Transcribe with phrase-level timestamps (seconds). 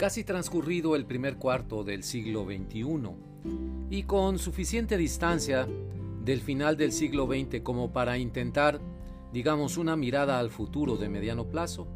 [0.00, 3.10] casi transcurrido el primer cuarto del siglo XXI
[3.90, 5.68] y con suficiente distancia
[6.24, 8.80] del final del siglo XX como para intentar,
[9.30, 11.86] digamos, una mirada al futuro de mediano plazo,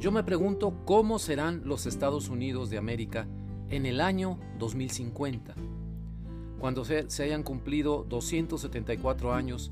[0.00, 3.28] yo me pregunto cómo serán los Estados Unidos de América
[3.68, 5.54] en el año 2050,
[6.58, 9.70] cuando se, hayan cumplido 274 años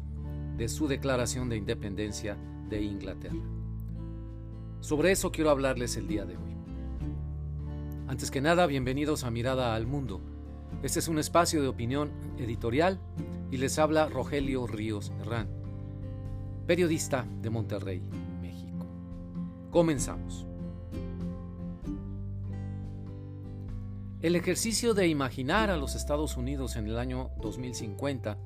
[0.59, 2.37] de su declaración de independencia
[2.69, 3.41] de Inglaterra.
[4.81, 6.56] Sobre eso quiero hablarles el día de hoy.
[8.09, 10.21] Antes que nada, bienvenidos a Mirada al Mundo.
[10.85, 13.01] Este es un espacio de opinión editorial
[13.51, 15.49] y les habla Rogelio Ríos Herrán,
[16.69, 18.01] periodista de Monterrey,
[18.41, 18.87] México.
[19.73, 20.47] Comenzamos.
[24.23, 28.39] El ejercicio de imaginar a los Estados Unidos en el año 2050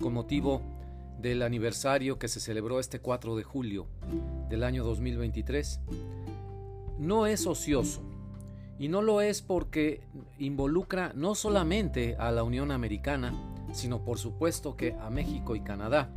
[0.00, 0.62] con motivo
[1.18, 3.88] del aniversario que se celebró este 4 de julio
[4.48, 5.80] del año 2023
[6.98, 8.11] no es ocioso
[8.82, 10.00] y no lo es porque
[10.40, 13.32] involucra no solamente a la Unión Americana,
[13.72, 16.12] sino por supuesto que a México y Canadá.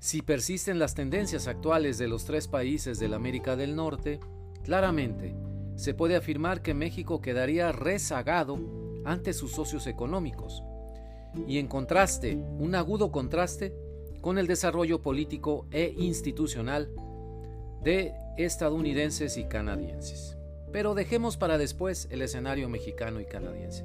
[0.00, 4.20] Si persisten las tendencias actuales de los tres países de la América del Norte,
[4.64, 5.34] claramente
[5.76, 8.58] se puede afirmar que México quedaría rezagado
[9.06, 10.62] ante sus socios económicos,
[11.46, 13.74] y en contraste, un agudo contraste
[14.20, 16.90] con el desarrollo político e institucional
[17.82, 20.37] de estadounidenses y canadienses.
[20.72, 23.84] Pero dejemos para después el escenario mexicano y canadiense.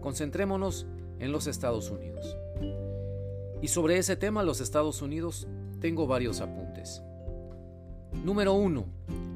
[0.00, 0.86] Concentrémonos
[1.18, 2.36] en los Estados Unidos.
[3.62, 5.48] Y sobre ese tema, los Estados Unidos,
[5.80, 7.02] tengo varios apuntes.
[8.12, 8.84] Número 1.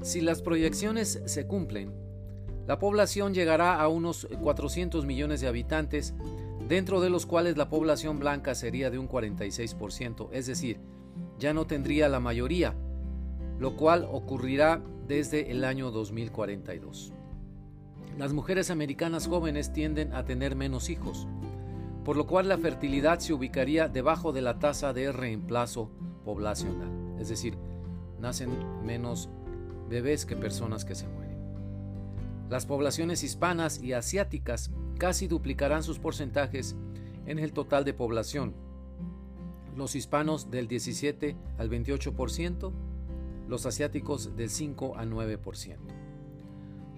[0.02, 1.92] Si las proyecciones se cumplen,
[2.66, 6.14] la población llegará a unos 400 millones de habitantes,
[6.68, 10.78] dentro de los cuales la población blanca sería de un 46%, es decir,
[11.38, 12.74] ya no tendría la mayoría,
[13.58, 17.12] lo cual ocurrirá desde el año 2042.
[18.16, 21.26] Las mujeres americanas jóvenes tienden a tener menos hijos,
[22.04, 25.90] por lo cual la fertilidad se ubicaría debajo de la tasa de reemplazo
[26.24, 27.56] poblacional, es decir,
[28.20, 28.50] nacen
[28.84, 29.28] menos
[29.88, 31.38] bebés que personas que se mueren.
[32.48, 36.76] Las poblaciones hispanas y asiáticas casi duplicarán sus porcentajes
[37.26, 38.54] en el total de población.
[39.76, 42.72] Los hispanos del 17 al 28%,
[43.48, 45.76] los asiáticos del 5 al 9%.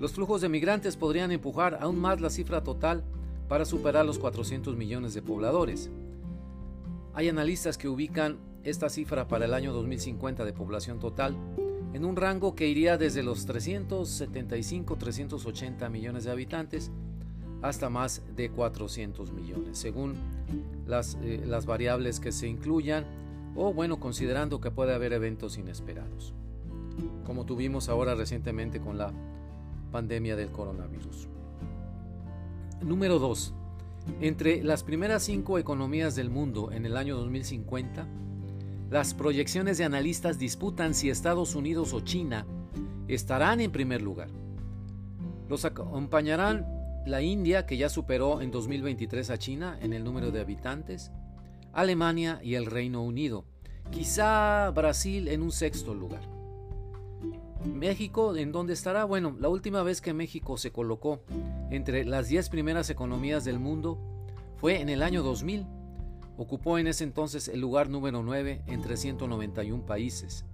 [0.01, 3.05] Los flujos de migrantes podrían empujar aún más la cifra total
[3.49, 5.91] para superar los 400 millones de pobladores.
[7.13, 11.37] Hay analistas que ubican esta cifra para el año 2050 de población total
[11.93, 16.91] en un rango que iría desde los 375-380 millones de habitantes
[17.63, 20.15] hasta más de 400 millones, según
[20.87, 23.05] las, eh, las variables que se incluyan
[23.55, 26.33] o bueno, considerando que puede haber eventos inesperados
[27.25, 29.13] como tuvimos ahora recientemente con la
[29.91, 31.29] pandemia del coronavirus.
[32.83, 33.55] Número 2.
[34.21, 38.07] Entre las primeras cinco economías del mundo en el año 2050,
[38.91, 42.47] las proyecciones de analistas disputan si Estados Unidos o China
[43.09, 44.29] estarán en primer lugar.
[45.49, 46.67] Los acompañarán
[47.07, 51.11] la India, que ya superó en 2023 a China en el número de habitantes,
[51.73, 53.45] Alemania y el Reino Unido,
[53.91, 56.40] quizá Brasil en un sexto lugar.
[57.65, 59.05] México, ¿en dónde estará?
[59.05, 61.21] Bueno, la última vez que México se colocó
[61.71, 63.99] entre las 10 primeras economías del mundo
[64.57, 65.67] fue en el año 2000.
[66.39, 70.47] Ocupó en ese entonces el lugar número 9 entre 191 países.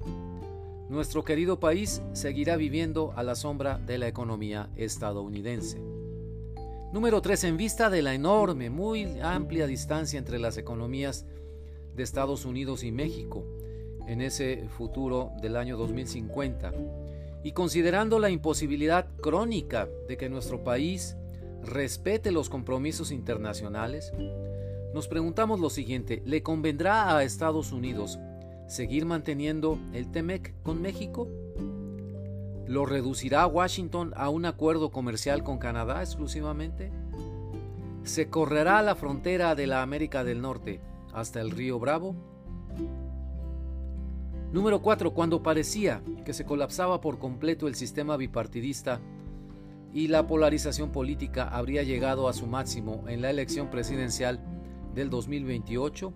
[0.89, 5.81] Nuestro querido país seguirá viviendo a la sombra de la economía estadounidense.
[6.93, 7.45] Número 3.
[7.45, 11.27] En vista de la enorme, muy amplia distancia entre las economías
[11.95, 13.45] de Estados Unidos y México,
[14.07, 16.73] en ese futuro del año 2050
[17.43, 21.17] y considerando la imposibilidad crónica de que nuestro país
[21.63, 24.13] respete los compromisos internacionales,
[24.95, 28.19] nos preguntamos lo siguiente, ¿le convendrá a Estados Unidos
[28.67, 31.29] seguir manteniendo el TEMEC con México?
[32.67, 36.91] ¿Lo reducirá Washington a un acuerdo comercial con Canadá exclusivamente?
[38.03, 40.81] ¿Se correrá la frontera de la América del Norte
[41.13, 42.17] hasta el río Bravo?
[44.53, 45.13] Número 4.
[45.13, 49.01] Cuando parecía que se colapsaba por completo el sistema bipartidista
[49.93, 54.41] y la polarización política habría llegado a su máximo en la elección presidencial
[54.95, 56.13] del 2028,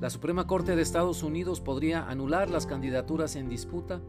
[0.00, 4.00] la Suprema Corte de Estados Unidos podría anular las candidaturas en disputa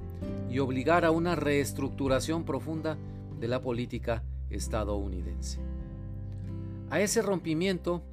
[0.49, 2.97] y obligar a una reestructuración profunda
[3.39, 5.59] de la política estadounidense.
[6.89, 8.03] A ese rompimiento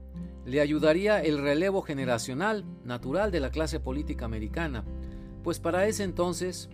[0.44, 4.84] le ayudaría el relevo generacional natural de la clase política americana,
[5.42, 6.68] pues para ese entonces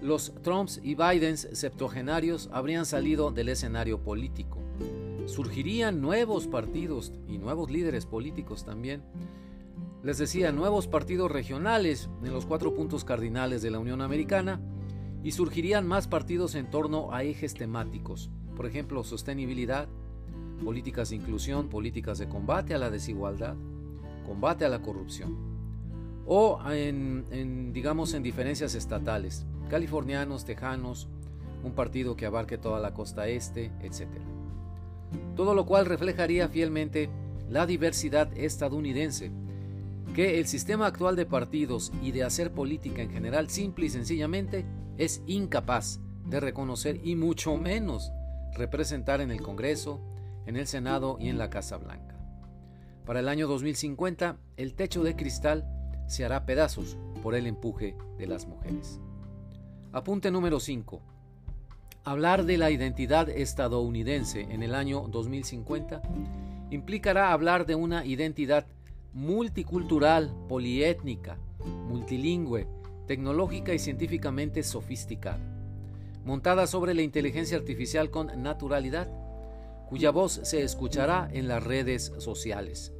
[0.00, 4.58] los Trumps y Bidens septuagenarios habrían salido del escenario político.
[5.26, 9.02] Surgirían nuevos partidos y nuevos líderes políticos también.
[10.02, 14.60] Les decía, nuevos partidos regionales en los cuatro puntos cardinales de la Unión Americana
[15.22, 19.88] y surgirían más partidos en torno a ejes temáticos, por ejemplo, sostenibilidad,
[20.64, 23.56] políticas de inclusión, políticas de combate a la desigualdad,
[24.26, 25.36] combate a la corrupción,
[26.26, 31.08] o en, digamos en diferencias estatales, californianos, tejanos,
[31.62, 34.08] un partido que abarque toda la costa este, etc.
[35.36, 37.10] Todo lo cual reflejaría fielmente
[37.48, 39.30] la diversidad estadounidense,
[40.14, 44.64] que el sistema actual de partidos y de hacer política en general simple y sencillamente
[44.98, 48.12] es incapaz de reconocer y mucho menos
[48.54, 50.00] representar en el Congreso,
[50.46, 52.16] en el Senado y en la Casa Blanca.
[53.04, 55.79] Para el año 2050, el techo de cristal
[56.10, 59.00] se hará pedazos por el empuje de las mujeres.
[59.92, 61.00] Apunte número 5.
[62.02, 66.02] Hablar de la identidad estadounidense en el año 2050
[66.70, 68.66] implicará hablar de una identidad
[69.12, 71.38] multicultural, poliétnica,
[71.88, 72.66] multilingüe,
[73.06, 75.38] tecnológica y científicamente sofisticada,
[76.24, 79.08] montada sobre la inteligencia artificial con naturalidad,
[79.88, 82.92] cuya voz se escuchará en las redes sociales.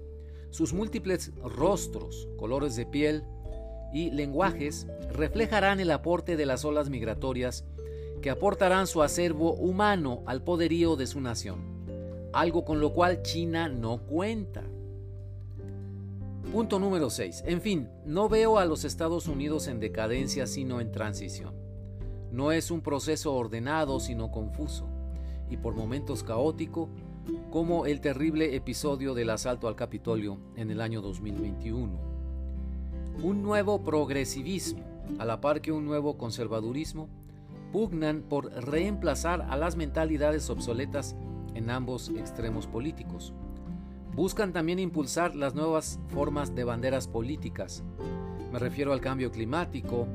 [0.51, 3.25] Sus múltiples rostros, colores de piel
[3.93, 7.65] y lenguajes reflejarán el aporte de las olas migratorias
[8.21, 11.61] que aportarán su acervo humano al poderío de su nación,
[12.33, 14.63] algo con lo cual China no cuenta.
[16.53, 17.45] Punto número 6.
[17.47, 21.55] En fin, no veo a los Estados Unidos en decadencia sino en transición.
[22.33, 24.87] No es un proceso ordenado sino confuso
[25.49, 26.89] y por momentos caótico
[27.51, 31.99] como el terrible episodio del asalto al Capitolio en el año 2021.
[33.25, 34.85] Un nuevo progresivismo,
[35.19, 37.09] a la par que un nuevo conservadurismo,
[37.73, 41.17] pugnan por reemplazar a las mentalidades obsoletas
[41.55, 43.35] en ambos extremos políticos.
[44.15, 47.83] Buscan también impulsar las nuevas formas de banderas políticas.
[48.53, 50.07] Me refiero al cambio climático,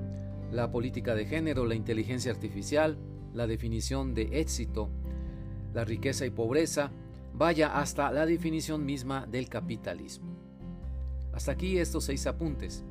[0.51, 2.97] la política de género, la inteligencia artificial,
[3.33, 4.89] la definición de éxito,
[5.73, 6.91] la riqueza y pobreza,
[7.37, 10.33] vaya hasta la definición misma del capitalismo.
[11.33, 12.83] Hasta aquí estos seis apuntes.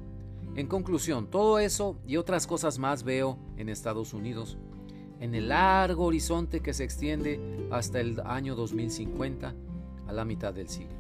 [0.55, 4.59] En conclusión, todo eso y otras cosas más veo en Estados Unidos,
[5.19, 9.55] en el largo horizonte que se extiende hasta el año 2050
[10.07, 10.95] a la mitad del siglo.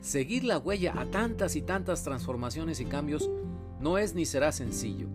[0.00, 3.28] Seguir la huella a tantas y tantas transformaciones y cambios
[3.80, 5.08] no es ni será sencillo,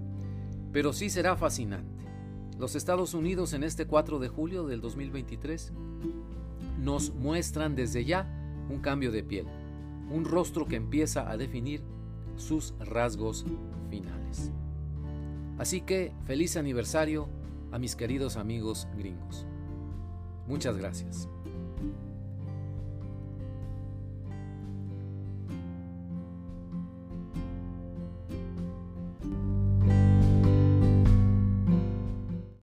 [0.74, 2.06] pero sí será fascinante.
[2.60, 5.72] Los Estados Unidos en este 4 de julio del 2023
[6.78, 8.28] nos muestran desde ya
[8.70, 9.48] un cambio de piel,
[10.12, 11.82] un rostro que empieza a definir
[12.36, 13.46] sus rasgos
[13.90, 14.52] finales.
[15.58, 17.30] Así que feliz aniversario
[17.72, 19.46] a mis queridos amigos gringos.
[20.48, 21.28] Muchas gracias.